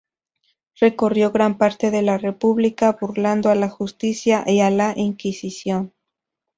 Recorrió 0.79 1.31
gran 1.31 1.59
parte 1.59 1.91
de 1.91 2.01
la 2.01 2.17
República 2.17 2.97
burlando 2.99 3.51
a 3.51 3.55
la 3.55 3.69
justicia 3.69 4.43
y 4.47 4.59
a 4.61 4.71
la 4.71 4.93
Inquisición. 4.97 5.93